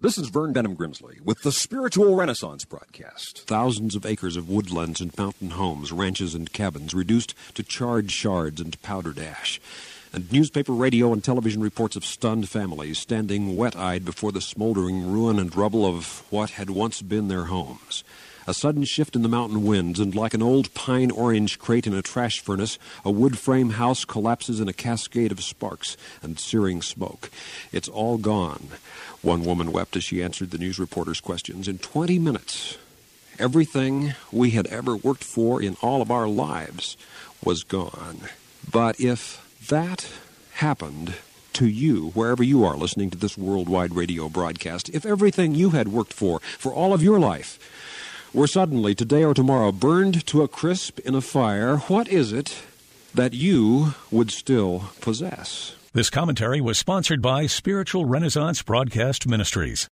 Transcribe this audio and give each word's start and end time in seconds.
This 0.00 0.16
is 0.16 0.28
Vern 0.28 0.52
Benham 0.52 0.76
Grimsley 0.76 1.20
with 1.22 1.42
the 1.42 1.50
Spiritual 1.50 2.14
Renaissance 2.14 2.64
broadcast. 2.64 3.42
Thousands 3.48 3.96
of 3.96 4.06
acres 4.06 4.36
of 4.36 4.48
woodlands 4.48 5.00
and 5.00 5.18
mountain 5.18 5.50
homes, 5.50 5.90
ranches 5.90 6.36
and 6.36 6.52
cabins 6.52 6.94
reduced 6.94 7.34
to 7.54 7.64
charred 7.64 8.12
shards 8.12 8.60
and 8.60 8.80
powdered 8.80 9.18
ash. 9.18 9.60
And 10.12 10.30
newspaper, 10.30 10.72
radio, 10.72 11.12
and 11.12 11.24
television 11.24 11.60
reports 11.60 11.96
of 11.96 12.04
stunned 12.04 12.48
families 12.48 13.00
standing 13.00 13.56
wet 13.56 13.74
eyed 13.74 14.04
before 14.04 14.30
the 14.30 14.40
smoldering 14.40 15.10
ruin 15.10 15.40
and 15.40 15.54
rubble 15.56 15.84
of 15.84 16.22
what 16.30 16.50
had 16.50 16.70
once 16.70 17.02
been 17.02 17.26
their 17.26 17.46
homes. 17.46 18.04
A 18.48 18.54
sudden 18.54 18.84
shift 18.84 19.14
in 19.14 19.20
the 19.20 19.28
mountain 19.28 19.62
winds, 19.62 20.00
and 20.00 20.14
like 20.14 20.32
an 20.32 20.42
old 20.42 20.72
pine 20.72 21.10
orange 21.10 21.58
crate 21.58 21.86
in 21.86 21.92
a 21.92 22.00
trash 22.00 22.40
furnace, 22.40 22.78
a 23.04 23.10
wood 23.10 23.36
frame 23.36 23.72
house 23.72 24.06
collapses 24.06 24.58
in 24.58 24.68
a 24.68 24.72
cascade 24.72 25.30
of 25.30 25.42
sparks 25.42 25.98
and 26.22 26.40
searing 26.40 26.80
smoke. 26.80 27.30
It's 27.72 27.90
all 27.90 28.16
gone. 28.16 28.68
One 29.20 29.44
woman 29.44 29.70
wept 29.70 29.96
as 29.96 30.04
she 30.04 30.22
answered 30.22 30.50
the 30.50 30.56
news 30.56 30.78
reporter's 30.78 31.20
questions. 31.20 31.68
In 31.68 31.76
20 31.76 32.18
minutes, 32.18 32.78
everything 33.38 34.14
we 34.32 34.52
had 34.52 34.66
ever 34.68 34.96
worked 34.96 35.24
for 35.24 35.60
in 35.60 35.76
all 35.82 36.00
of 36.00 36.10
our 36.10 36.26
lives 36.26 36.96
was 37.44 37.64
gone. 37.64 38.30
But 38.72 38.98
if 38.98 39.46
that 39.68 40.08
happened 40.52 41.16
to 41.52 41.66
you, 41.66 42.12
wherever 42.14 42.42
you 42.42 42.64
are 42.64 42.78
listening 42.78 43.10
to 43.10 43.18
this 43.18 43.36
worldwide 43.36 43.94
radio 43.94 44.30
broadcast, 44.30 44.88
if 44.88 45.04
everything 45.04 45.54
you 45.54 45.70
had 45.70 45.88
worked 45.88 46.14
for, 46.14 46.40
for 46.40 46.72
all 46.72 46.94
of 46.94 47.02
your 47.02 47.20
life, 47.20 47.58
were 48.38 48.46
suddenly, 48.46 48.94
today 48.94 49.24
or 49.24 49.34
tomorrow, 49.34 49.72
burned 49.72 50.24
to 50.24 50.42
a 50.42 50.48
crisp 50.48 51.00
in 51.00 51.14
a 51.16 51.20
fire, 51.20 51.78
what 51.88 52.06
is 52.06 52.32
it 52.32 52.62
that 53.12 53.34
you 53.34 53.94
would 54.12 54.30
still 54.30 54.84
possess? 55.00 55.74
This 55.92 56.08
commentary 56.08 56.60
was 56.60 56.78
sponsored 56.78 57.20
by 57.20 57.46
Spiritual 57.46 58.04
Renaissance 58.04 58.62
Broadcast 58.62 59.26
Ministries. 59.26 59.86